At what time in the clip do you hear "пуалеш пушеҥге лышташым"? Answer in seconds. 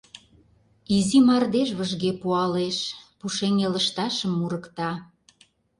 2.21-4.31